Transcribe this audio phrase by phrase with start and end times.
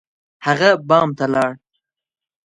[0.45, 1.51] هغه بام ته لاړ.